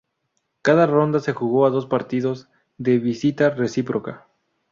Cada 0.63 0.87
ronda 0.87 1.19
se 1.19 1.31
jugó 1.33 1.67
a 1.67 1.69
dos 1.69 1.85
partidos, 1.85 2.49
de 2.79 2.97
visita 2.97 3.51
recíproca. 3.51 4.25